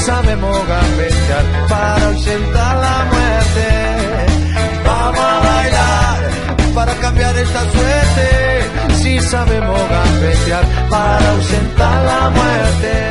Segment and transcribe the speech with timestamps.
[0.00, 3.68] Sabemos gambetear para ausentar la muerte.
[4.84, 8.94] Vamos a bailar para cambiar esta suerte.
[8.94, 13.10] Si sabemos gambetear para ausentar la muerte.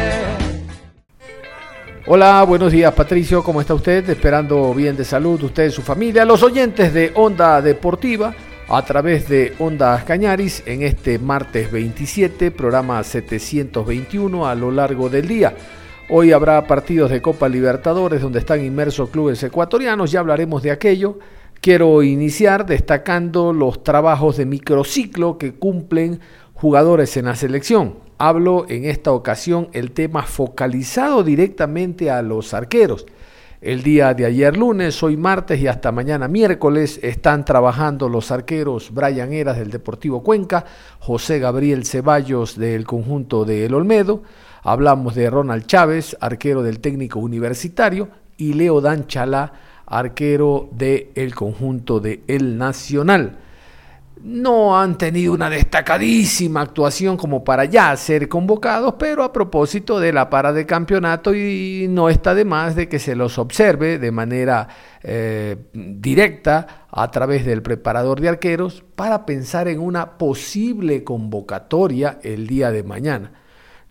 [2.07, 4.09] Hola, buenos días Patricio, ¿cómo está usted?
[4.09, 8.34] Esperando bien de salud, usted y su familia, los oyentes de Onda Deportiva
[8.67, 15.27] a través de Ondas Cañaris en este martes 27, programa 721 a lo largo del
[15.27, 15.53] día.
[16.12, 21.20] Hoy habrá partidos de Copa Libertadores donde están inmersos clubes ecuatorianos, ya hablaremos de aquello.
[21.62, 26.20] Quiero iniciar destacando los trabajos de microciclo que cumplen
[26.55, 27.98] jugadores en la selección.
[28.18, 33.05] Hablo en esta ocasión el tema focalizado directamente a los arqueros.
[33.62, 38.91] El día de ayer lunes, hoy martes y hasta mañana miércoles están trabajando los arqueros
[38.91, 40.65] Brian Eras del Deportivo Cuenca,
[40.98, 44.24] José Gabriel Ceballos del conjunto de El Olmedo,
[44.63, 49.54] Hablamos de Ronald Chávez, arquero del técnico universitario, y Leo Dan Chalá,
[49.85, 53.37] arquero del conjunto de El Nacional.
[54.21, 60.12] No han tenido una destacadísima actuación como para ya ser convocados, pero a propósito de
[60.12, 64.12] la para de campeonato y no está de más de que se los observe de
[64.12, 64.68] manera
[65.03, 72.46] eh, directa a través del preparador de arqueros para pensar en una posible convocatoria el
[72.46, 73.31] día de mañana.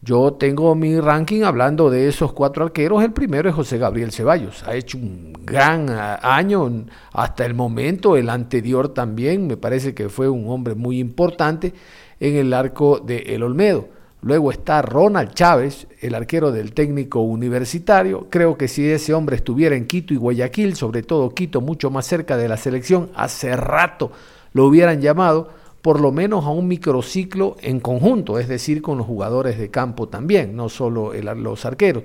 [0.00, 3.02] Yo tengo mi ranking hablando de esos cuatro arqueros.
[3.02, 4.62] El primero es José Gabriel Ceballos.
[4.62, 8.16] Ha hecho un gran ah, año hasta el momento.
[8.16, 11.74] El anterior también me parece que fue un hombre muy importante
[12.20, 13.88] en el arco de El Olmedo.
[14.22, 18.28] Luego está Ronald Chávez, el arquero del técnico universitario.
[18.30, 22.06] Creo que si ese hombre estuviera en Quito y Guayaquil, sobre todo Quito, mucho más
[22.06, 24.12] cerca de la selección, hace rato
[24.52, 25.50] lo hubieran llamado
[25.82, 30.08] por lo menos a un microciclo en conjunto, es decir, con los jugadores de campo
[30.08, 32.04] también, no solo los arqueros.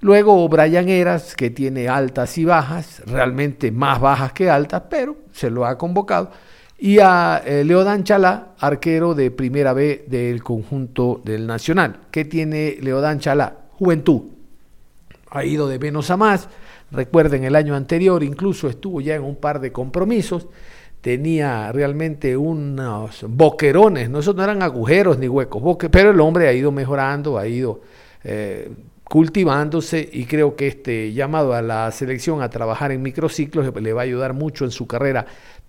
[0.00, 5.50] Luego Brian Eras, que tiene altas y bajas, realmente más bajas que altas, pero se
[5.50, 6.30] lo ha convocado.
[6.78, 12.02] Y a eh, Leodan Chalá, arquero de primera B del conjunto del Nacional.
[12.12, 13.56] ¿Qué tiene Leodan Chalá?
[13.72, 14.22] Juventud.
[15.30, 16.48] Ha ido de menos a más.
[16.92, 20.46] Recuerden, el año anterior incluso estuvo ya en un par de compromisos
[21.00, 26.52] tenía realmente unos boquerones, no, esos no eran agujeros ni huecos, pero el hombre ha
[26.52, 27.80] ido mejorando, ha ido
[28.24, 28.70] eh,
[29.04, 34.02] cultivándose y creo que este llamado a la selección a trabajar en microciclos le va
[34.02, 35.24] a ayudar mucho en su carrera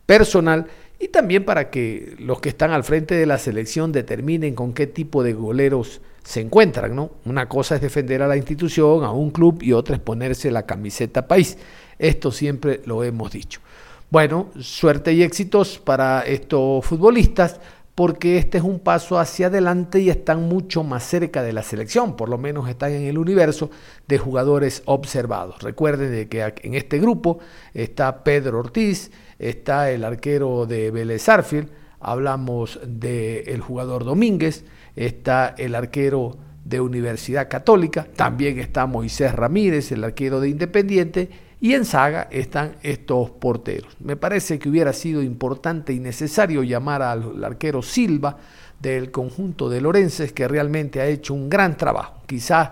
[0.05, 0.65] personal
[0.99, 4.87] y también para que los que están al frente de la selección determinen con qué
[4.87, 7.11] tipo de goleros se encuentran, ¿no?
[7.25, 10.65] Una cosa es defender a la institución, a un club y otra es ponerse la
[10.65, 11.57] camiseta país.
[11.97, 13.61] Esto siempre lo hemos dicho.
[14.11, 17.59] Bueno, suerte y éxitos para estos futbolistas
[17.93, 22.15] porque este es un paso hacia adelante y están mucho más cerca de la selección,
[22.15, 23.69] por lo menos están en el universo
[24.07, 25.61] de jugadores observados.
[25.61, 27.37] Recuerden de que en este grupo
[27.75, 34.65] está Pedro Ortiz, está el arquero de Vélez Arfield, hablamos del jugador Domínguez,
[34.95, 41.29] está el arquero de Universidad Católica, también está Moisés Ramírez, el arquero de Independiente,
[41.61, 43.95] y en saga están estos porteros.
[43.99, 48.37] Me parece que hubiera sido importante y necesario llamar al arquero Silva
[48.79, 52.21] del conjunto de Lorences, que realmente ha hecho un gran trabajo.
[52.25, 52.71] Quizás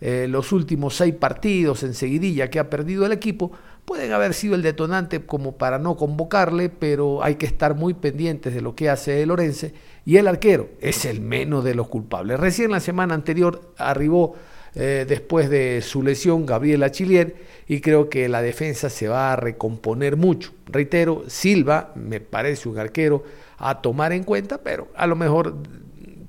[0.00, 3.50] eh, los últimos seis partidos en seguidilla que ha perdido el equipo
[3.84, 8.54] pueden haber sido el detonante como para no convocarle, pero hay que estar muy pendientes
[8.54, 9.72] de lo que hace el Lorense
[10.04, 12.38] y el arquero es el menos de los culpables.
[12.38, 14.36] Recién la semana anterior arribó
[14.74, 17.36] eh, después de su lesión Gabriel Achillier
[17.66, 20.52] y creo que la defensa se va a recomponer mucho.
[20.66, 23.24] Reitero, Silva me parece un arquero
[23.58, 25.56] a tomar en cuenta, pero a lo mejor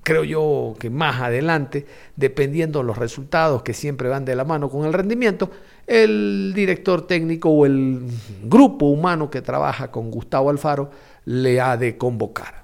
[0.03, 4.69] creo yo que más adelante, dependiendo de los resultados que siempre van de la mano
[4.69, 5.51] con el rendimiento,
[5.86, 8.01] el director técnico o el
[8.44, 10.89] grupo humano que trabaja con Gustavo Alfaro
[11.25, 12.63] le ha de convocar.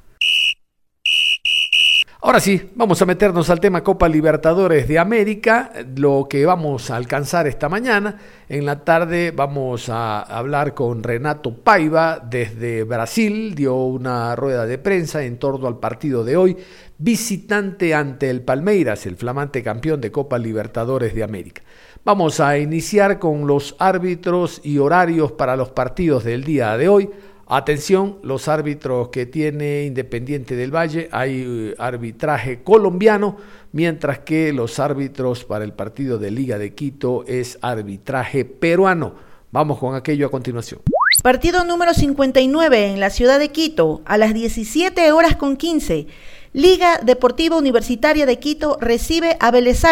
[2.25, 6.95] Ahora sí, vamos a meternos al tema Copa Libertadores de América, lo que vamos a
[6.95, 8.17] alcanzar esta mañana.
[8.49, 14.79] En la tarde vamos a hablar con Renato Paiva desde Brasil, dio una rueda de
[14.79, 16.57] prensa en torno al partido de hoy,
[16.97, 21.61] visitante ante el Palmeiras, el flamante campeón de Copa Libertadores de América.
[22.03, 27.07] Vamos a iniciar con los árbitros y horarios para los partidos del día de hoy.
[27.47, 33.37] Atención, los árbitros que tiene Independiente del Valle, hay eh, arbitraje colombiano,
[33.71, 39.13] mientras que los árbitros para el partido de Liga de Quito es arbitraje peruano.
[39.51, 40.81] Vamos con aquello a continuación.
[41.21, 46.07] Partido número 59 en la ciudad de Quito, a las 17 horas con 15.
[46.51, 49.83] Liga Deportiva Universitaria de Quito recibe a Vélez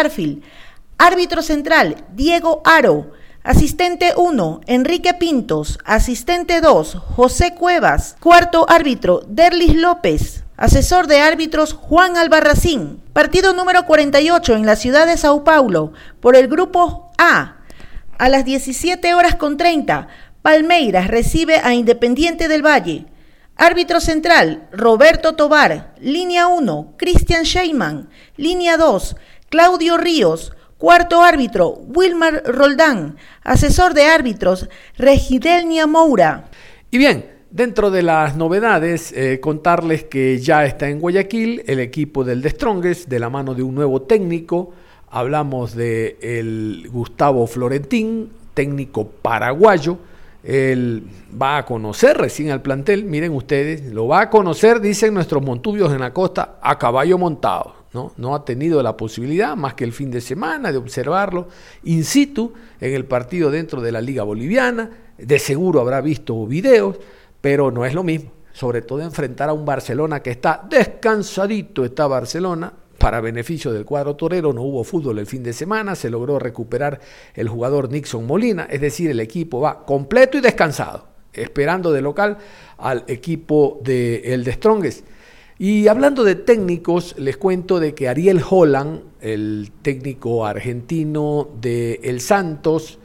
[0.98, 3.12] Árbitro central, Diego Aro.
[3.44, 5.78] Asistente 1, Enrique Pintos.
[5.84, 8.16] Asistente 2, José Cuevas.
[8.18, 10.44] Cuarto árbitro, Derlis López.
[10.56, 13.02] Asesor de árbitros, Juan Albarracín.
[13.12, 17.56] Partido número 48 en la ciudad de Sao Paulo, por el grupo A.
[18.16, 20.08] A las 17 horas con 30,
[20.40, 23.04] Palmeiras recibe a Independiente del Valle.
[23.56, 25.92] Árbitro central, Roberto Tobar.
[26.00, 28.08] Línea 1, Cristian Sheyman.
[28.38, 29.16] Línea 2,
[29.50, 30.53] Claudio Ríos.
[30.78, 33.16] Cuarto árbitro, Wilmar Roldán.
[33.42, 36.46] Asesor de árbitros, Regidelnia Moura.
[36.90, 42.24] Y bien, dentro de las novedades, eh, contarles que ya está en Guayaquil el equipo
[42.24, 44.72] del The Strongest, de la mano de un nuevo técnico.
[45.10, 49.98] Hablamos de el Gustavo Florentín, técnico paraguayo.
[50.42, 51.04] Él
[51.40, 55.92] va a conocer recién al plantel, miren ustedes, lo va a conocer, dicen nuestros montubios
[55.92, 57.83] en la costa, a caballo montado.
[57.94, 58.34] ¿No?
[58.34, 61.48] ha tenido la posibilidad, más que el fin de semana, de observarlo
[61.84, 64.90] in situ en el partido dentro de la Liga Boliviana.
[65.16, 66.96] De seguro habrá visto videos,
[67.40, 68.32] pero no es lo mismo.
[68.52, 74.16] Sobre todo enfrentar a un Barcelona que está descansadito, está Barcelona, para beneficio del cuadro
[74.16, 77.00] torero, no hubo fútbol el fin de semana, se logró recuperar
[77.34, 82.38] el jugador Nixon Molina, es decir, el equipo va completo y descansado, esperando de local
[82.78, 85.06] al equipo de el de Strongest
[85.58, 92.20] y hablando de técnicos, les cuento de que Ariel Holland, el técnico argentino de El
[92.20, 92.98] Santos,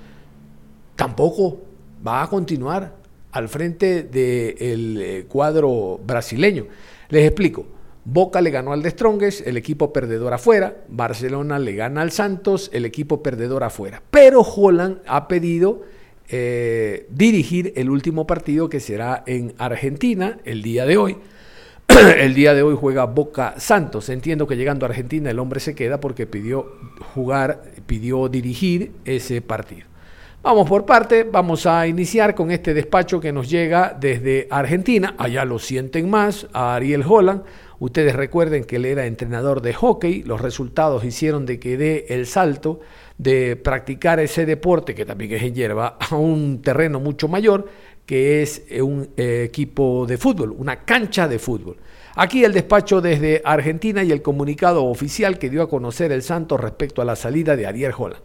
[0.96, 1.62] tampoco
[2.06, 2.96] va a continuar
[3.32, 6.66] al frente del eh, cuadro brasileño.
[7.10, 7.66] Les explico.
[8.06, 10.84] Boca le ganó al de Strongest, el equipo perdedor afuera.
[10.88, 14.02] Barcelona le gana al Santos, el equipo perdedor afuera.
[14.10, 15.84] Pero Holland ha pedido
[16.28, 21.18] eh, dirigir el último partido que será en Argentina el día de hoy.
[22.18, 24.10] el día de hoy juega Boca Santos.
[24.10, 26.74] Entiendo que llegando a Argentina el hombre se queda porque pidió
[27.14, 29.88] jugar, pidió dirigir ese partido.
[30.42, 35.16] Vamos por parte, vamos a iniciar con este despacho que nos llega desde Argentina.
[35.18, 37.44] Allá lo sienten más, a Ariel Holland.
[37.80, 42.26] Ustedes recuerden que él era entrenador de hockey, los resultados hicieron de que dé el
[42.26, 42.82] salto
[43.18, 47.68] de practicar ese deporte, que también es en hierba, a un terreno mucho mayor
[48.10, 51.78] que es eh, un eh, equipo de fútbol, una cancha de fútbol.
[52.16, 56.60] Aquí el despacho desde Argentina y el comunicado oficial que dio a conocer el Santos
[56.60, 58.24] respecto a la salida de Ariel Holland.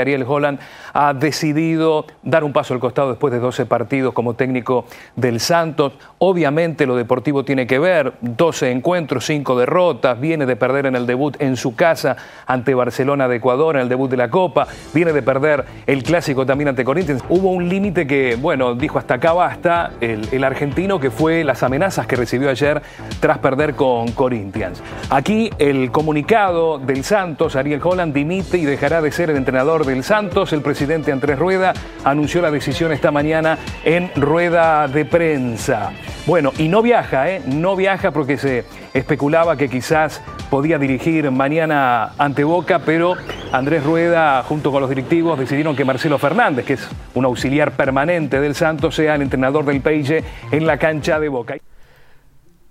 [0.00, 0.58] Ariel Holland
[0.92, 5.92] ha decidido dar un paso al costado después de 12 partidos como técnico del Santos.
[6.18, 11.06] Obviamente lo deportivo tiene que ver, 12 encuentros, 5 derrotas, viene de perder en el
[11.06, 15.12] debut en su casa ante Barcelona de Ecuador en el debut de la Copa, viene
[15.12, 17.22] de perder el clásico también ante Corinthians.
[17.28, 21.62] Hubo un límite que, bueno, dijo hasta acá basta el, el argentino que fue las
[21.62, 22.82] amenazas que recibió ayer
[23.20, 24.82] tras perder con Corinthians.
[25.10, 30.02] Aquí el comunicado del Santos, Ariel Holland dimite y dejará de ser el entrenador del
[30.04, 30.52] Santos.
[30.52, 31.72] El presidente Andrés Rueda
[32.04, 35.92] anunció la decisión esta mañana en rueda de prensa.
[36.26, 37.42] Bueno, y no viaja, ¿eh?
[37.46, 38.64] No viaja porque se
[38.94, 43.14] especulaba que quizás podía dirigir mañana ante Boca, pero
[43.52, 48.40] Andrés Rueda junto con los directivos decidieron que Marcelo Fernández, que es un auxiliar permanente
[48.40, 51.56] del Santos, sea el entrenador del Peille en la cancha de Boca.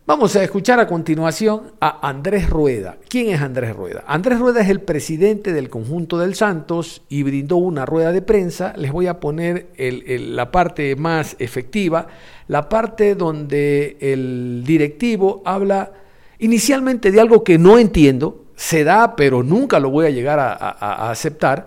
[0.06, 2.98] Vamos a escuchar a continuación a Andrés Rueda.
[3.08, 4.04] ¿Quién es Andrés Rueda?
[4.06, 8.74] Andrés Rueda es el presidente del conjunto del Santos y brindó una rueda de prensa.
[8.76, 12.08] Les voy a poner la parte más efectiva,
[12.50, 15.94] la parte donde el directivo habla
[16.38, 21.12] inicialmente de algo que no entiendo, se da, pero nunca lo voy a llegar a
[21.12, 21.66] aceptar.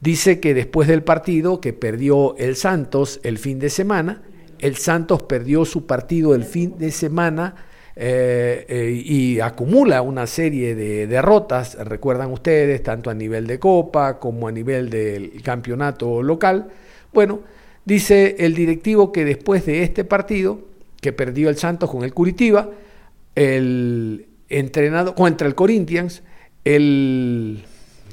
[0.00, 4.22] Dice que después del partido que perdió el Santos el fin de semana,
[4.58, 7.56] el Santos perdió su partido el fin de semana
[7.96, 14.18] eh, eh, y acumula una serie de derrotas, recuerdan ustedes, tanto a nivel de Copa
[14.18, 16.68] como a nivel del campeonato local.
[17.12, 17.40] Bueno,
[17.84, 20.60] dice el directivo que después de este partido,
[21.00, 22.70] que perdió el Santos con el Curitiba,
[23.36, 26.22] el, entrenado contra el Corinthians,
[26.64, 27.62] el,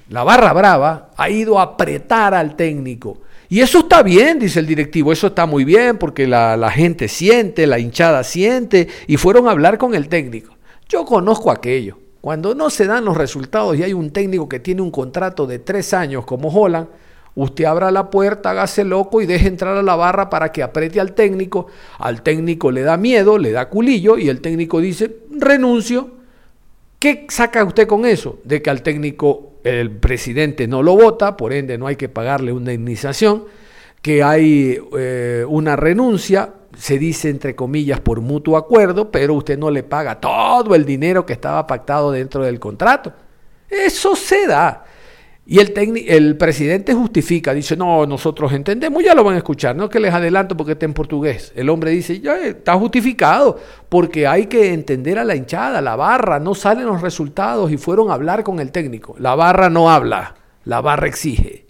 [0.09, 3.21] la barra brava ha ido a apretar al técnico.
[3.51, 7.10] Y eso está bien, dice el directivo, eso está muy bien porque la, la gente
[7.10, 10.55] siente, la hinchada siente y fueron a hablar con el técnico.
[10.88, 11.98] Yo conozco aquello.
[12.22, 15.60] Cuando no se dan los resultados y hay un técnico que tiene un contrato de
[15.60, 16.88] tres años como Holland,
[17.36, 21.01] usted abra la puerta, hágase loco y deje entrar a la barra para que apriete
[21.01, 21.67] al técnico.
[22.00, 26.21] Al técnico le da miedo, le da culillo y el técnico dice, renuncio.
[27.01, 28.38] ¿Qué saca usted con eso?
[28.43, 32.51] De que al técnico el presidente no lo vota, por ende no hay que pagarle
[32.51, 33.46] una indemnización,
[34.03, 39.72] que hay eh, una renuncia, se dice entre comillas por mutuo acuerdo, pero usted no
[39.72, 43.12] le paga todo el dinero que estaba pactado dentro del contrato.
[43.67, 44.86] Eso se da.
[45.45, 45.74] Y el,
[46.07, 50.13] el presidente justifica, dice, no, nosotros entendemos, ya lo van a escuchar, no que les
[50.13, 51.51] adelanto porque está en portugués.
[51.55, 56.39] El hombre dice, ya está justificado, porque hay que entender a la hinchada, la barra,
[56.39, 59.15] no salen los resultados y fueron a hablar con el técnico.
[59.17, 61.65] La barra no habla, la barra exige.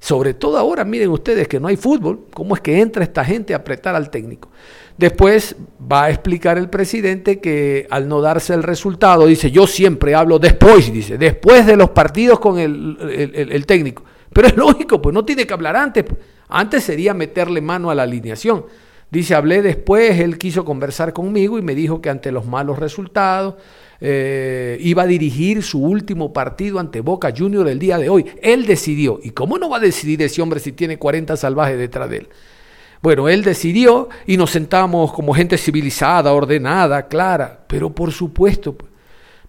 [0.00, 3.52] Sobre todo ahora, miren ustedes que no hay fútbol, ¿cómo es que entra esta gente
[3.54, 4.50] a apretar al técnico?
[4.96, 5.56] Después
[5.90, 10.38] va a explicar el presidente que al no darse el resultado, dice, yo siempre hablo
[10.38, 14.04] después, dice, después de los partidos con el, técnico.
[14.32, 16.04] Pero es lógico, pues no tiene que hablar antes.
[16.48, 18.66] Antes sería meterle mano a la alineación.
[19.10, 23.54] Dice, hablé después, él quiso conversar conmigo y me dijo que ante los malos resultados,
[24.00, 28.26] eh, iba a dirigir su último partido ante Boca Junior el día de hoy.
[28.42, 29.20] Él decidió.
[29.22, 32.28] ¿Y cómo no va a decidir ese hombre si tiene 40 salvajes detrás de él?
[33.04, 37.60] Bueno, él decidió y nos sentamos como gente civilizada, ordenada, clara.
[37.68, 38.74] Pero por supuesto,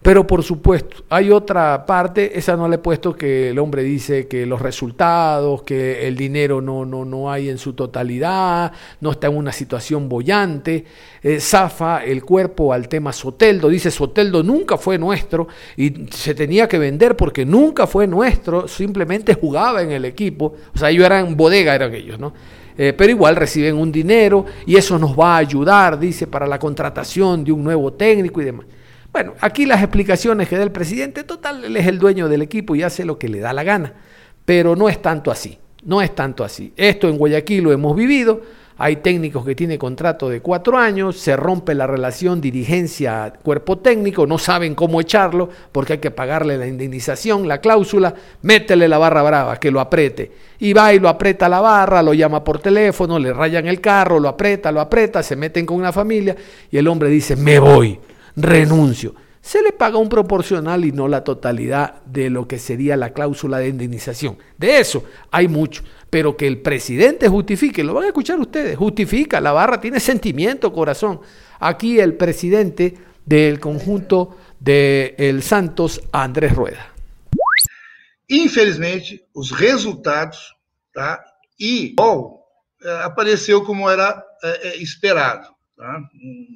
[0.01, 4.27] pero por supuesto, hay otra parte, esa no le he puesto que el hombre dice
[4.27, 9.27] que los resultados, que el dinero no, no, no hay en su totalidad, no está
[9.27, 10.83] en una situación bollante,
[11.24, 15.47] eh, zafa el cuerpo al tema Soteldo, dice Soteldo nunca fue nuestro
[15.77, 20.77] y se tenía que vender porque nunca fue nuestro, simplemente jugaba en el equipo, o
[20.77, 22.33] sea, ellos eran bodega, eran ellos, ¿no?
[22.77, 26.60] Eh, pero igual reciben un dinero y eso nos va a ayudar, dice, para la
[26.60, 28.65] contratación de un nuevo técnico y demás.
[29.13, 32.75] Bueno, aquí las explicaciones que da el presidente, total, él es el dueño del equipo
[32.75, 33.94] y hace lo que le da la gana,
[34.44, 36.74] pero no es tanto así, no es tanto así.
[36.75, 38.41] Esto en Guayaquil lo hemos vivido,
[38.77, 44.38] hay técnicos que tienen contrato de cuatro años, se rompe la relación dirigencia-cuerpo técnico, no
[44.38, 49.60] saben cómo echarlo porque hay que pagarle la indemnización, la cláusula, métele la barra brava,
[49.60, 50.32] que lo apriete.
[50.60, 54.20] Y va y lo aprieta la barra, lo llama por teléfono, le rayan el carro,
[54.20, 56.36] lo aprieta, lo aprieta, se meten con una familia
[56.70, 58.00] y el hombre dice, me voy
[58.36, 59.15] renuncio.
[59.41, 63.60] Se le paga un proporcional y no la totalidad de lo que sería la cláusula
[63.60, 64.38] de indemnización.
[64.58, 65.84] De eso hay mucho.
[66.15, 70.72] Pero que el presidente justifique, lo van a escuchar ustedes, justifica, la barra tiene sentimiento,
[70.72, 71.19] corazón.
[71.60, 72.93] Aquí el presidente
[73.25, 76.93] del conjunto de El Santos, Andrés Rueda.
[78.29, 80.55] Infelizmente, os resultados,
[80.93, 81.22] tá?
[81.60, 82.39] E oh,
[83.03, 85.50] apareceu como era é, esperado.
[85.75, 86.00] Tá?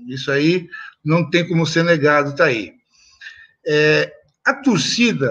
[0.07, 0.69] Isso aí
[1.03, 2.75] não tem como ser negado, está aí.
[3.67, 4.09] É,
[4.45, 5.29] a torcida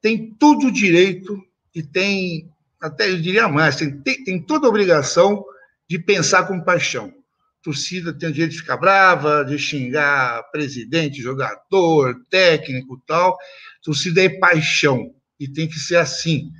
[0.00, 1.36] tem todo o direito
[1.74, 2.48] e tem,
[2.80, 5.44] até eu diria mais, tem, tem toda a obrigação
[5.88, 7.06] de pensar com paixão.
[7.08, 13.34] A torcida tem o direito de ficar brava, de xingar presidente, jogador, técnico tal.
[13.34, 16.50] A torcida é paixão e tem que ser assim,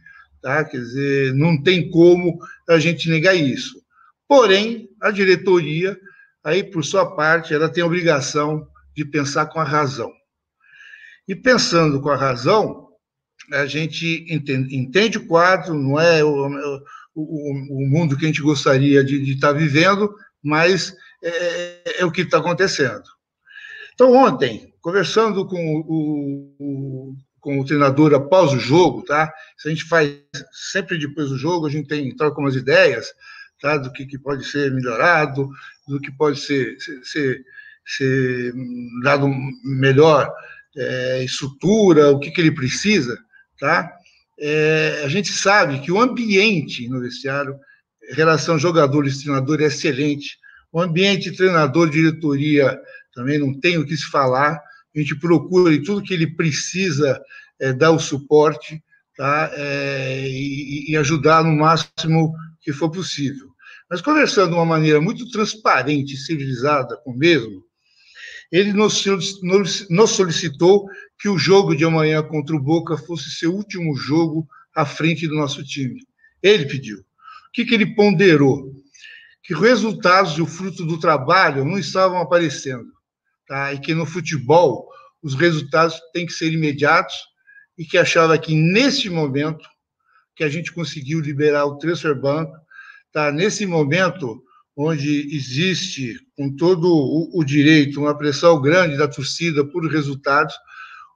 [0.42, 0.64] tá?
[0.64, 3.80] Quer dizer, não tem como a gente negar isso.
[4.28, 5.98] Porém, a diretoria
[6.44, 10.12] aí, por sua parte, ela tem a obrigação de pensar com a razão.
[11.26, 12.89] E pensando com a razão,
[13.52, 16.47] a gente entende, entende o quadro, não é o,
[17.14, 22.23] o, o, mundo que a gente gostaria de, estar vivendo, mas é, é o que
[22.23, 23.02] está acontecendo.
[23.95, 29.33] Então, ontem, conversando com o, com o treinador após o jogo, tá?
[29.64, 30.11] A gente faz
[30.73, 33.12] sempre depois do jogo, a gente tem troca umas ideias,
[33.61, 33.76] tá?
[33.76, 35.49] Do que, que pode ser melhorado,
[35.88, 37.42] do que pode ser, ser,
[37.85, 38.54] ser
[39.02, 39.28] dado
[39.64, 40.33] melhor
[40.76, 43.19] é, estrutura, o que, que ele precisa,
[43.61, 43.93] tá?
[44.38, 47.57] É, a gente sabe que o ambiente no vestiário,
[48.12, 50.38] relação jogadores-treinador é excelente.
[50.73, 52.81] O ambiente treinador-diretoria
[53.14, 54.61] também não tem o que se falar.
[54.95, 57.21] A gente procura e tudo que ele precisa
[57.61, 58.83] é, dar o suporte
[59.21, 59.50] tá?
[59.52, 63.50] É, e, e ajudar no máximo que for possível.
[63.90, 67.62] Mas conversando de uma maneira muito transparente civilizada com o mesmo,
[68.50, 69.04] ele nos,
[70.11, 70.88] solicitou
[71.19, 75.37] que o jogo de amanhã contra o Boca fosse seu último jogo à frente do
[75.37, 76.00] nosso time.
[76.42, 76.99] Ele pediu.
[76.99, 78.73] O que, que ele ponderou?
[79.42, 82.90] Que os resultados e o fruto do trabalho não estavam aparecendo.
[83.47, 83.73] Tá?
[83.73, 84.88] E que no futebol
[85.23, 87.14] os resultados têm que ser imediatos
[87.76, 89.66] e que achava que nesse momento
[90.35, 92.57] que a gente conseguiu liberar o transfer banco,
[93.12, 93.30] tá?
[93.30, 94.42] Nesse momento
[94.82, 100.54] onde existe com todo o, o direito uma pressão grande da torcida por resultados,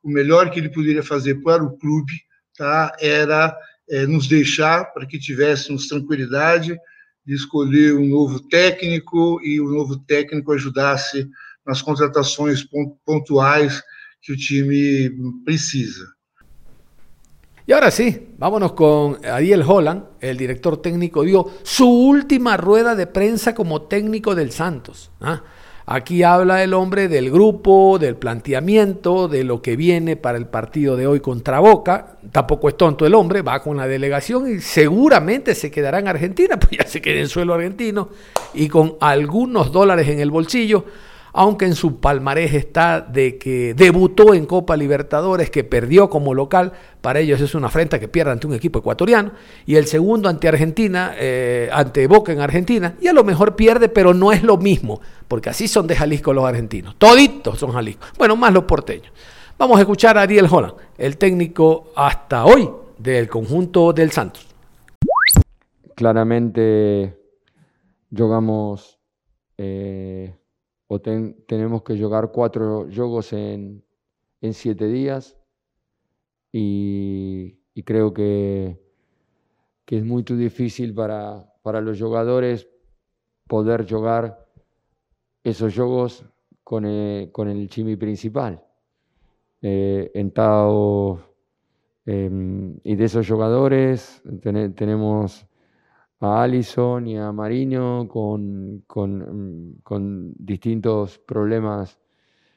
[0.03, 2.13] o melhor que ele poderia fazer para o clube,
[2.59, 2.95] tá?
[3.01, 3.57] Era
[3.89, 6.77] é, nos deixar para que tivéssemos tranquilidade
[7.25, 11.27] de escolher um novo técnico e o novo técnico ajudasse
[11.67, 12.63] nas contratações
[13.07, 13.83] pontuais
[14.21, 15.11] que o time
[15.43, 16.05] precisa.
[17.67, 23.07] Y ahora sí, vámonos con Ariel Holland, el director técnico, dio su última rueda de
[23.07, 25.11] prensa como técnico del Santos.
[25.23, 25.43] ¿ah?
[25.87, 30.97] Aquí habla el hombre del grupo, del planteamiento, de lo que viene para el partido
[30.97, 32.17] de hoy contra Boca.
[32.33, 36.59] Tampoco es tonto el hombre, va con la delegación y seguramente se quedará en Argentina,
[36.61, 38.11] pues ya se queda en suelo argentino
[38.53, 40.85] y con algunos dólares en el bolsillo
[41.37, 46.73] aunque en su palmarés está de que debutó en Copa Libertadores, que perdió como local,
[47.01, 49.33] para ellos es una afrenta que pierda ante un equipo ecuatoriano,
[49.67, 53.89] y el segundo ante Argentina, eh, ante Boca en Argentina, y a lo mejor pierde,
[53.89, 58.07] pero no es lo mismo, porque así son de Jalisco los argentinos, toditos son Jalisco,
[58.17, 59.13] bueno, más los porteños.
[59.59, 64.47] Vamos a escuchar a Ariel Holland, el técnico hasta hoy del conjunto del Santos.
[65.97, 67.19] Claramente
[68.17, 69.01] jugamos
[69.59, 70.33] eh,
[70.87, 73.83] o tenemos que jugar cuatro jogos en,
[74.53, 75.39] siete días
[76.53, 78.79] y, creo que,
[79.87, 82.69] que, es muy difícil para, para los jugadores
[83.49, 84.47] poder jugar
[85.43, 86.25] esos juegos
[86.63, 88.63] con el, con el chimi principal.
[89.63, 91.21] Eh, en Tao,
[92.05, 94.23] em, y de esos jugadores
[94.75, 95.47] tenemos
[96.25, 102.01] a Allison y a Mariño con, con, distintos problemas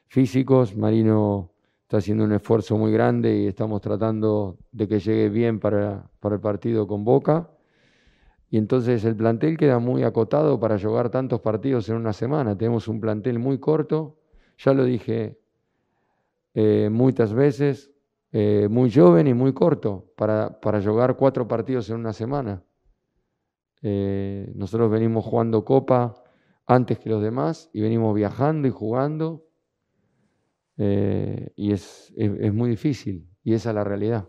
[0.07, 0.75] físicos.
[0.75, 6.09] Marino está haciendo un esfuerzo muy grande y estamos tratando de que llegue bien para,
[6.19, 7.49] para el partido con Boca.
[8.49, 12.57] Y entonces el plantel queda muy acotado para jugar tantos partidos en una semana.
[12.57, 14.17] Tenemos un plantel muy corto,
[14.57, 15.37] ya lo dije
[16.53, 17.91] eh, muchas veces,
[18.31, 22.63] eh, muy joven y muy corto para, para jugar cuatro partidos en una semana.
[23.81, 26.15] Eh, nosotros venimos jugando Copa
[26.65, 29.45] antes que los demás y venimos viajando y jugando.
[30.77, 31.77] Eh, e é,
[32.47, 34.27] é, muito difícil, e essa é a realidade.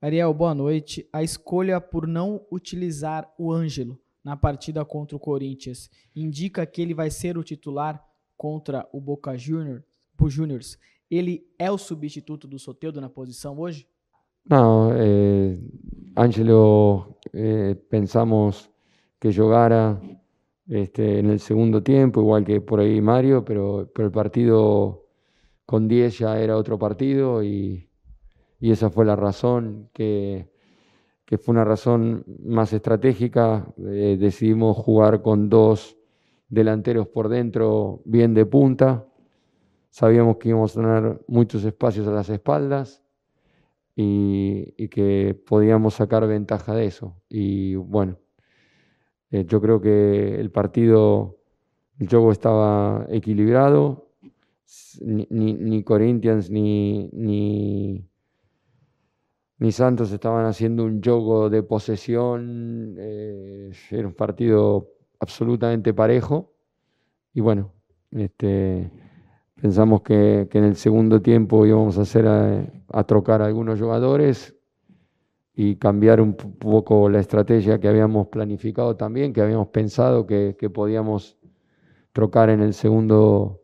[0.00, 1.08] Ariel, boa noite.
[1.12, 6.94] A escolha por não utilizar o Ângelo na partida contra o Corinthians indica que ele
[6.94, 8.02] vai ser o titular
[8.36, 9.84] contra o Boca Juniors.
[10.28, 10.78] Juniors.
[11.10, 13.88] Ele é o substituto do Soteudo na posição hoje?
[14.48, 15.58] Não, eh,
[16.16, 18.71] Ângelo, eh, pensamos
[19.22, 20.00] que jugara
[20.66, 25.06] este, en el segundo tiempo, igual que por ahí Mario, pero, pero el partido
[25.64, 27.88] con 10 ya era otro partido y,
[28.58, 30.50] y esa fue la razón que,
[31.24, 33.64] que, fue una razón más estratégica.
[33.78, 35.96] Eh, decidimos jugar con dos
[36.48, 39.06] delanteros por dentro bien de punta.
[39.88, 43.04] Sabíamos que íbamos a tener muchos espacios a las espaldas
[43.94, 47.22] y, y que podíamos sacar ventaja de eso.
[47.28, 48.16] Y bueno,
[49.32, 51.38] eh, yo creo que el partido,
[51.98, 54.10] el juego estaba equilibrado.
[55.00, 58.06] Ni, ni, Corinthians ni, ni,
[59.58, 62.94] ni, Santos estaban haciendo un juego de posesión.
[62.98, 66.52] Eh, era un partido absolutamente parejo.
[67.32, 67.72] Y bueno,
[68.10, 68.90] este,
[69.60, 73.80] pensamos que, que, en el segundo tiempo íbamos a hacer a, a trocar a algunos
[73.80, 74.54] jugadores
[75.54, 80.70] y cambiar un poco la estrategia que habíamos planificado también, que habíamos pensado que, que
[80.70, 81.36] podíamos
[82.12, 83.60] trocar en el segundo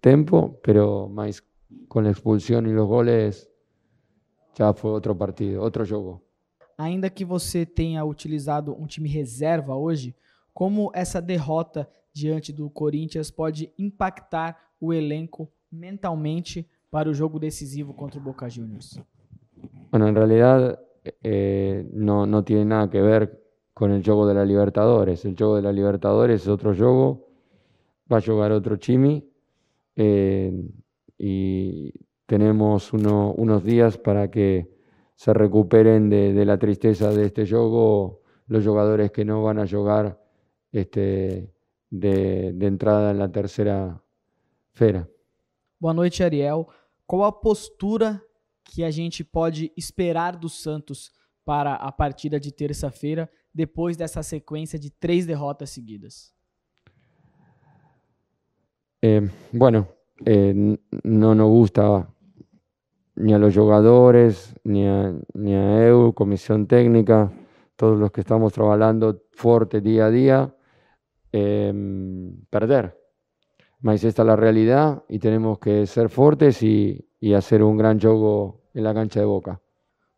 [0.00, 1.42] tempo, pero más
[1.88, 3.50] con la expulsión y los goles
[4.56, 6.22] já foi outro partido, outro jogo.
[6.78, 10.14] Ainda que você tenha utilizado um time reserva hoje,
[10.52, 17.92] como essa derrota diante do Corinthians pode impactar o elenco mentalmente para o jogo decisivo
[17.92, 18.98] contra o Boca Juniors?
[19.90, 20.78] Bueno, en realidad
[21.22, 23.42] Eh, no, no, tiene nada que ver
[23.74, 25.24] con el juego de la Libertadores.
[25.24, 27.28] El juego de la Libertadores es otro juego,
[28.10, 29.28] va a jugar otro Chimi
[29.94, 30.52] eh,
[31.18, 31.92] y
[32.26, 34.68] tenemos unos días para que
[35.14, 40.22] se recuperen de, la tristeza de este juego los jugadores que no van a jugar
[40.72, 41.52] este,
[41.90, 44.02] de, entrada en la tercera
[44.72, 45.08] fera.
[45.78, 46.66] Buenas noches, Ariel.
[47.06, 48.22] ¿Cuál postura
[48.66, 51.10] que a gente pode esperar do Santos
[51.44, 56.34] para a partida de terça-feira, depois dessa sequência de três derrotas seguidas?
[59.00, 59.86] Eh, bueno,
[60.24, 60.52] eh,
[61.04, 62.08] no nos gusta
[63.14, 67.32] ni a los jugadores, ni a, ni a EU, comisión técnica,
[67.76, 70.54] todos los que estamos trabajando fuerte día a
[71.32, 72.98] em, perder.
[73.80, 77.98] Mas esta es la realidad y tenemos que ser fuertes y, y hacer un gran
[77.98, 79.60] juego en la cancha de Boca.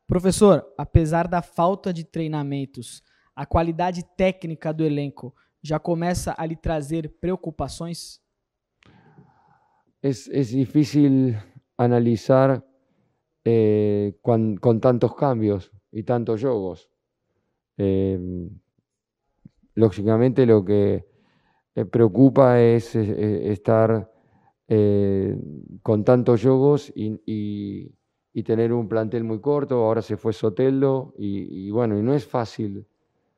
[0.07, 3.03] Professor, apesar da falta de treinamentos,
[3.37, 8.21] a qualidade técnica do elenco já começa a lhe trazer preocupações?
[10.03, 11.37] É, é difícil
[11.77, 12.65] analisar
[13.45, 16.89] eh, con, con, tantos cambios y tantos jogos.
[17.77, 18.19] Eh,
[19.75, 21.07] lógicamente lo que
[21.91, 24.11] preocupa es, es estar
[24.69, 29.85] con tantos jogos y, y, tener un plantel muy corto.
[29.85, 32.87] Ahora se fue Soteldo y, y, bueno, y no es fácil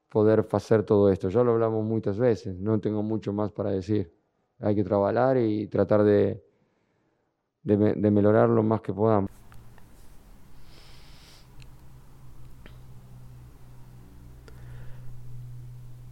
[0.08, 1.28] poder hacer todo esto.
[1.30, 4.12] Ya lo hablamos muchas veces, no tengo mucho más para decir.
[4.58, 6.42] Hay que trabajar y tratar de,
[7.62, 9.30] de, de mejorar lo más que podamos.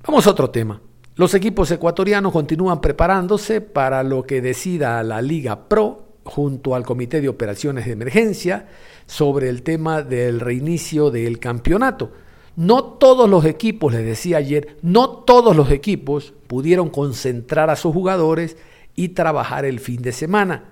[0.07, 0.81] Vamos a otro tema.
[1.19, 7.21] Los equipos ecuatorianos continúan preparándose para lo que decida la Liga Pro junto al Comité
[7.21, 8.69] de Operaciones de Emergencia
[9.07, 12.13] sobre el tema del reinicio del campeonato.
[12.55, 17.93] No todos los equipos, les decía ayer, no todos los equipos pudieron concentrar a sus
[17.93, 18.57] jugadores
[18.95, 20.71] y trabajar el fin de semana.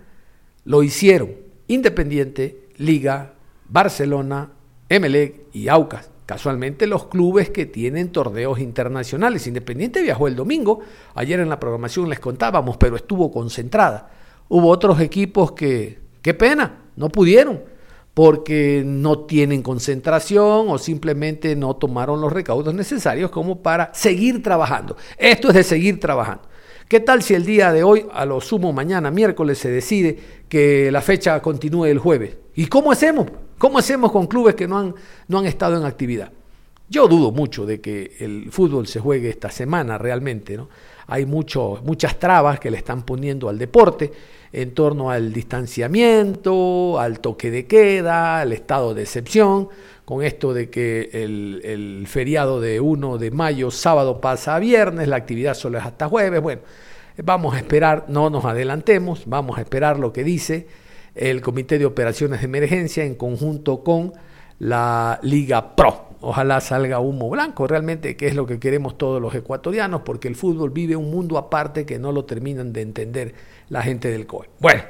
[0.65, 1.33] Lo hicieron
[1.67, 3.35] Independiente, Liga,
[3.69, 4.53] Barcelona,
[4.89, 6.09] Emelec y Aucas.
[6.27, 9.47] Casualmente los clubes que tienen torneos internacionales.
[9.47, 10.81] Independiente viajó el domingo,
[11.15, 14.11] ayer en la programación les contábamos, pero estuvo concentrada.
[14.49, 17.63] Hubo otros equipos que, qué pena, no pudieron,
[18.13, 24.97] porque no tienen concentración o simplemente no tomaron los recaudos necesarios como para seguir trabajando.
[25.19, 26.43] Esto es de seguir trabajando.
[26.89, 30.91] ¿Qué tal si el día de hoy, a lo sumo mañana, miércoles, se decide que
[30.91, 32.37] la fecha continúe el jueves?
[32.55, 33.27] ¿Y cómo hacemos?
[33.59, 34.95] ¿Cómo hacemos con clubes que no han,
[35.29, 36.31] no han estado en actividad?
[36.89, 40.57] Yo dudo mucho de que el fútbol se juegue esta semana realmente.
[40.57, 40.69] ¿no?
[41.07, 44.13] Hay mucho, muchas trabas que le están poniendo al deporte
[44.53, 49.69] en torno al distanciamiento, al toque de queda, al estado de excepción,
[50.05, 55.09] con esto de que el, el feriado de 1 de mayo, sábado pasa a viernes,
[55.09, 56.41] la actividad solo es hasta jueves.
[56.41, 56.63] Bueno,
[57.25, 60.67] vamos a esperar, no nos adelantemos, vamos a esperar lo que dice
[61.17, 64.13] el Comité de Operaciones de Emergencia en conjunto con
[64.59, 66.07] la Liga Pro.
[66.21, 70.37] Ojalá salga humo blanco, realmente, que es lo que queremos todos los ecuatorianos, porque el
[70.37, 73.35] fútbol vive un mundo aparte que no lo terminan de entender
[73.69, 74.49] la gente del COE.
[74.59, 74.83] Bueno,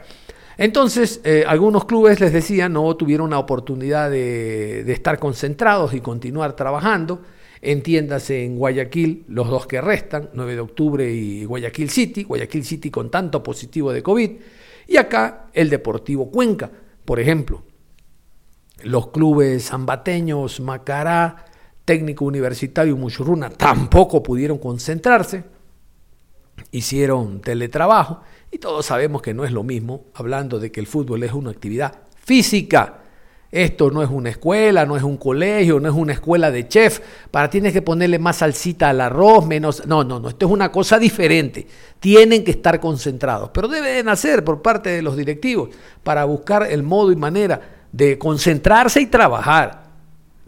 [0.56, 6.00] entonces eh, algunos clubes, les decía, no tuvieron la oportunidad de, de estar concentrados y
[6.00, 7.22] continuar trabajando.
[7.60, 12.90] Entiéndase en Guayaquil los dos que restan, 9 de octubre y Guayaquil City, Guayaquil City
[12.90, 14.30] con tanto positivo de COVID.
[14.86, 16.70] Y acá el Deportivo Cuenca,
[17.04, 17.62] por ejemplo.
[18.82, 21.44] Los clubes zambateños, Macará,
[21.84, 25.44] Técnico Universitario Muchurruna tampoco pudieron concentrarse,
[26.72, 28.20] hicieron teletrabajo
[28.50, 31.50] y todos sabemos que no es lo mismo, hablando de que el fútbol es una
[31.50, 33.02] actividad física
[33.52, 37.00] esto no es una escuela, no es un colegio, no es una escuela de chef.
[37.30, 39.86] Para tienes que ponerle más salsita al arroz, menos.
[39.86, 40.28] No, no, no.
[40.28, 41.66] Esto es una cosa diferente.
[42.00, 43.50] Tienen que estar concentrados.
[43.54, 45.70] Pero deben hacer por parte de los directivos
[46.02, 47.60] para buscar el modo y manera
[47.92, 49.86] de concentrarse y trabajar.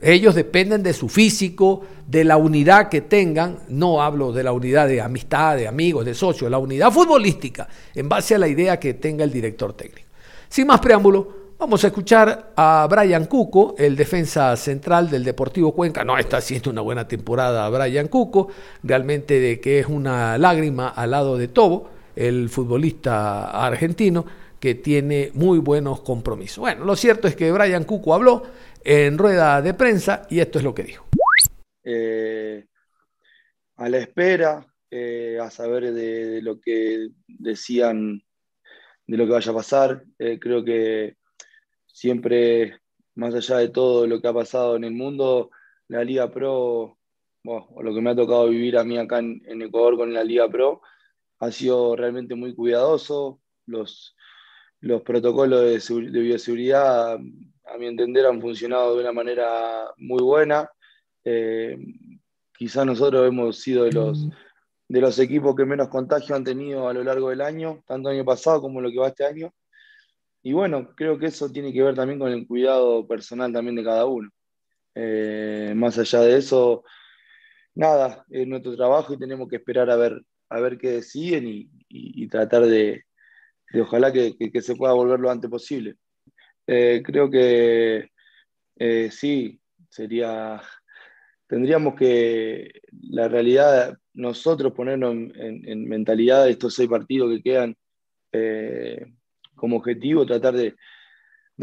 [0.00, 3.60] Ellos dependen de su físico, de la unidad que tengan.
[3.68, 8.08] No hablo de la unidad de amistad, de amigos, de socios, la unidad futbolística, en
[8.08, 10.08] base a la idea que tenga el director técnico.
[10.48, 16.04] Sin más preámbulo, Vamos a escuchar a Brian Cuco, el defensa central del Deportivo Cuenca.
[16.04, 18.48] No está haciendo una buena temporada Brian Cuco,
[18.84, 24.24] realmente de que es una lágrima al lado de Tobo, el futbolista argentino
[24.60, 26.58] que tiene muy buenos compromisos.
[26.58, 28.44] Bueno, lo cierto es que Brian Cuco habló
[28.84, 31.08] en rueda de prensa y esto es lo que dijo.
[31.82, 32.66] Eh,
[33.78, 38.22] a la espera, eh, a saber de, lo que decían,
[39.08, 41.17] de lo que vaya a pasar, eh, creo que
[41.98, 42.80] siempre,
[43.16, 45.50] más allá de todo lo que ha pasado en el mundo,
[45.88, 46.96] la Liga Pro,
[47.44, 50.48] o lo que me ha tocado vivir a mí acá en, Ecuador con la Liga
[50.48, 50.80] Pro,
[51.40, 53.40] ha sido realmente muy cuidadoso.
[53.66, 54.14] Los,
[54.80, 60.70] los protocolos de, bioseguridad, a mi entender, han funcionado de una manera muy buena.
[61.24, 61.76] Eh,
[62.56, 64.30] quizás nosotros hemos sido de los, mm.
[64.88, 68.18] de los equipos que menos contagio han tenido a lo largo del año, tanto el
[68.18, 69.52] año pasado como lo que va este año.
[70.42, 73.84] Y bueno, creo que eso tiene que ver también con el cuidado personal también de
[73.84, 74.30] cada uno.
[74.94, 76.84] Eh, más allá de eso,
[77.74, 81.44] nada, es nuestro trabajo y tenemos que esperar a ver, a ver qué deciden
[81.88, 83.04] y, tratar de,
[83.80, 85.96] ojalá que, se pueda volver lo antes posible.
[86.66, 88.10] Eh, creo que
[88.76, 90.60] eh, sí, sería,
[91.46, 97.76] tendríamos que, la realidad, nosotros ponernos en, mentalidad de estos seis partidos que quedan
[99.58, 100.76] como objetivo, tratar de,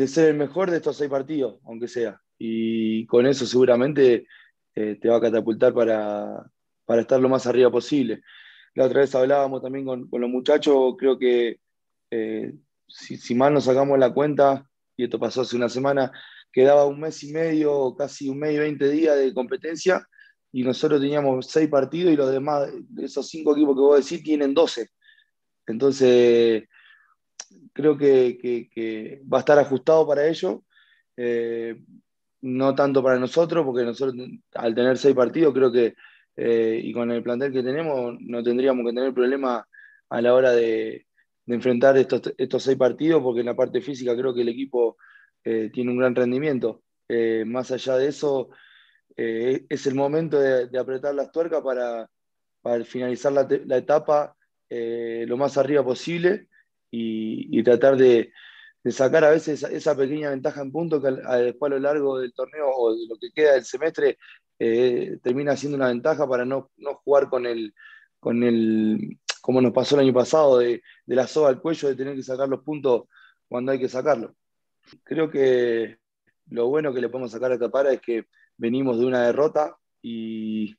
[0.07, 2.21] ser el mejor de estos seis partidos, aunque sea.
[2.37, 4.27] Y con eso seguramente
[4.73, 6.45] te va a catapultar para,
[6.85, 8.21] para estar lo más arriba posible.
[8.75, 11.59] La otra vez hablábamos también con, los muchachos, creo que
[12.11, 12.53] eh,
[12.87, 16.11] si, mal nos sacamos la cuenta, y esto pasó hace una semana,
[16.51, 20.05] quedaba un mes y medio, casi un mes y veinte días de competencia,
[20.51, 24.53] y nosotros teníamos seis partidos y los demás, esos cinco equipos que vos decís, tienen
[24.53, 24.89] doce.
[25.67, 26.63] Entonces,
[27.73, 30.63] creo que, va a estar ajustado para ello.
[31.17, 31.77] Eh,
[32.45, 34.15] no tanto para nosotros, porque nosotros
[34.53, 35.95] al tener seis partidos creo que
[36.37, 39.67] eh, y con el plantel que tenemos no tendríamos que tener problema
[40.09, 41.07] a la hora de,
[41.47, 44.97] enfrentar estos, estos, seis partidos, porque en la parte física creo que el equipo
[45.43, 46.83] eh, tiene un gran rendimiento.
[47.07, 48.49] Eh, más allá de eso,
[49.17, 52.09] es el momento de, apretar las tuercas para,
[52.61, 54.35] para finalizar la, la etapa
[54.69, 56.49] lo más arriba posible
[56.97, 58.31] y, tratar de,
[58.83, 62.33] de, sacar a veces esa, pequeña ventaja en punto que después a lo largo del
[62.33, 64.17] torneo o de lo que queda del semestre
[64.59, 66.71] eh, termina siendo una ventaja para no,
[67.03, 67.73] jugar con el,
[68.19, 72.15] con el, como nos pasó el año pasado, de, la soga al cuello, de tener
[72.15, 73.03] que sacar los puntos
[73.47, 74.35] cuando hay que sacarlo.
[75.03, 75.97] Creo que
[76.49, 78.25] lo bueno que le podemos sacar a Tapara es que
[78.57, 80.75] venimos de una derrota y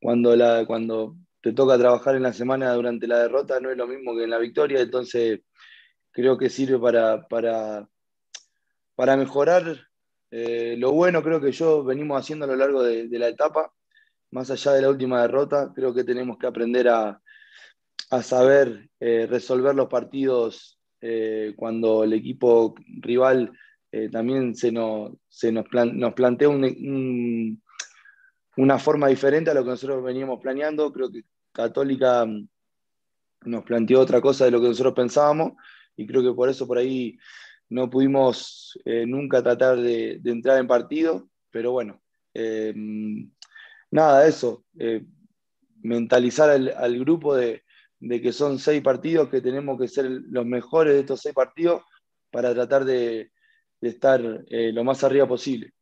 [0.00, 3.86] cuando, la, cuando te toca trabajar en la semana durante la derrota no es lo
[3.86, 5.40] mismo que en la victoria, entonces
[6.12, 7.88] creo que sirve para, para,
[8.94, 9.90] para mejorar
[10.30, 13.72] eh, lo bueno creo que yo venimos haciendo a lo largo de, la etapa,
[14.30, 17.20] más allá de la última derrota, creo que tenemos que aprender a,
[18.22, 23.52] saber eh, resolver los partidos eh, cuando el equipo rival
[24.12, 25.10] también se nos,
[25.52, 27.58] nos, plantea una
[28.78, 30.92] forma diferente a lo que nosotros veníamos planeando.
[30.92, 32.48] Creo que Católica mm,
[33.46, 35.54] nos planteó otra cosa de lo que nosotros pensábamos
[35.96, 37.18] y creo que por eso por ahí
[37.70, 42.02] no pudimos eh, nunca tratar de, entrar en partido, pero bueno,
[42.34, 42.74] eh,
[43.90, 45.04] nada, eso, eh,
[45.82, 47.62] mentalizar al, grupo de,
[48.00, 51.82] que son seis partidos, que tenemos que ser los mejores de estos seis partidos
[52.30, 53.30] para tratar de,
[53.80, 55.72] estar lo más arriba posible.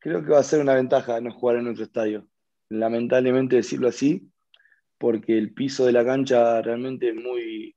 [0.00, 2.28] Creo que va a ser una ventaja no jugar en nuestro estadio,
[2.70, 4.28] lamentablemente decirlo así,
[4.98, 7.76] porque el piso de la cancha realmente es muy...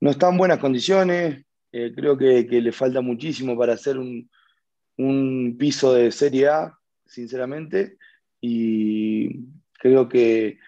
[0.00, 4.28] No está en buenas condiciones, eh, creo que, le falta muchísimo para hacer un,
[5.58, 7.98] piso de Serie A, sinceramente,
[8.40, 10.58] y creo que,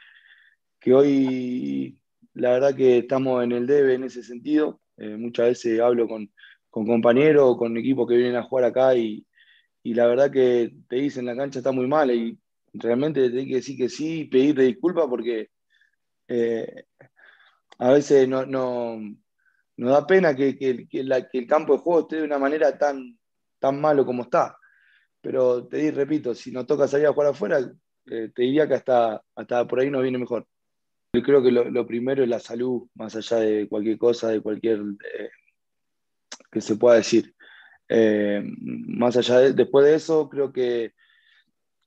[0.92, 1.96] hoy
[2.34, 4.80] la verdad que estamos en el debe en ese sentido.
[4.96, 6.30] Eh, muchas veces hablo con,
[6.70, 9.26] compañeros o con equipos que vienen a jugar acá y,
[9.82, 12.38] la verdad que te dicen la cancha está muy mal y
[12.74, 15.48] realmente te tenés que decir que sí y pedirte disculpas porque
[16.28, 16.84] eh,
[17.80, 22.76] a veces no, nos da pena que, el campo de juego esté de una manera
[22.76, 23.18] tan,
[23.58, 24.58] tan malo como está.
[25.22, 27.58] Pero te di, repito, si nos toca salir a jugar afuera,
[28.04, 30.46] eh, te diría que hasta, hasta por ahí nos viene mejor.
[31.14, 34.80] Yo creo que lo, primero es la salud, más allá de cualquier cosa, de cualquier
[34.80, 35.30] eh,
[36.52, 37.34] que se pueda decir.
[37.88, 40.92] Eh, más allá de, después de eso, creo que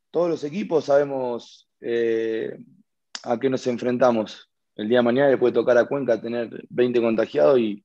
[0.10, 5.78] todos los equipos sabemos a qué nos enfrentamos el día de mañana le puede tocar
[5.78, 7.84] a Cuenca tener 20 contagiados y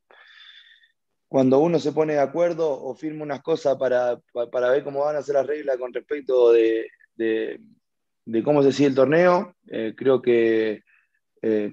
[1.29, 5.23] cuando uno se pone de acuerdo o firma unas cosas para, ver cómo van a
[5.23, 6.91] ser las reglas con respecto de,
[8.43, 10.83] cómo se sigue el torneo, eh, creo que
[11.43, 11.71] eh,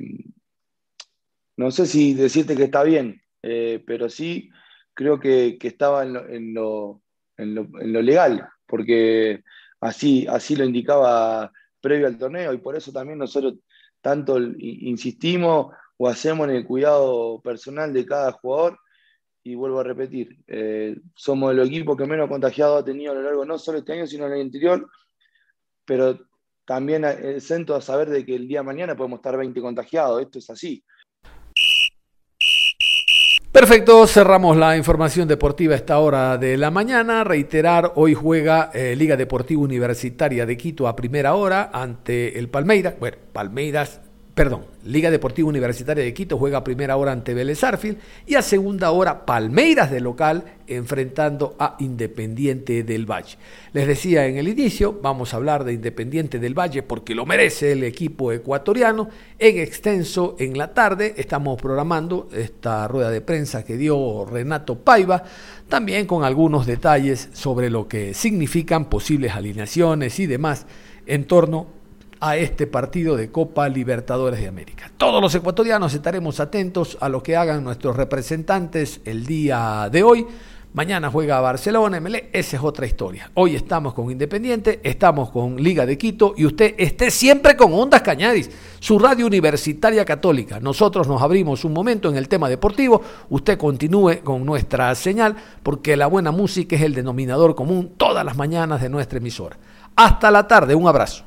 [1.55, 4.49] no sé si decirte que está bien, eh, pero sí
[4.93, 7.01] creo que, estaba en lo,
[7.37, 9.41] legal, porque
[9.79, 13.55] así, así lo indicaba previo al torneo y por eso también nosotros
[14.05, 18.77] tanto insistimos o hacemos en el cuidado personal de cada jugador.
[19.43, 23.23] Y vuelvo a repetir, eh, somos el equipo que menos contagiado ha tenido a lo
[23.23, 24.87] largo, no solo este año, sino en el anterior,
[25.85, 26.19] pero
[26.65, 30.37] también exento a saber de que el día de mañana podemos estar 20 contagiados, esto
[30.37, 30.83] es así.
[33.55, 37.23] Perfecto, cerramos la información deportiva a esta hora de la mañana.
[37.23, 42.95] Reiterar, hoy juega eh, Liga Deportiva Universitaria de Quito a primera hora ante el Palmeiras.
[42.99, 44.01] Bueno, Palmeiras
[44.35, 48.41] perdón, Liga Deportiva Universitaria de Quito juega a primera hora ante Vélez Arfield y a
[48.41, 53.37] segunda hora Palmeiras de local enfrentando a Independiente del Valle.
[53.71, 57.71] Les decía en el inicio, vamos a hablar de Independiente del Valle porque lo merece
[57.71, 59.07] el equipo ecuatoriano.
[59.39, 65.23] En extenso, en la tarde, estamos programando esta rueda de prensa que dio Renato Paiva,
[65.69, 70.65] también con algunos detalles sobre lo que significan posibles alineaciones y demás
[71.05, 71.74] en torno
[72.19, 74.91] a este partido de Copa Libertadores de América.
[74.97, 80.27] Todos los ecuatorianos estaremos atentos a lo que hagan nuestros representantes el día de hoy.
[80.75, 83.31] Mañana juega Barcelona, MLE, esa es otra historia.
[83.35, 88.01] Hoy estamos con Independiente, estamos con Liga de Quito y usted esté siempre con Ondas
[88.01, 88.49] Cañadis,
[88.81, 90.59] su radio universitaria católica.
[90.59, 95.95] Nosotros nos abrimos un momento en el tema deportivo, usted continúe con nuestra señal porque
[95.95, 99.57] la buena música es el denominador común todas las mañanas de nuestra emisora.
[99.95, 101.25] Hasta la tarde, un abrazo.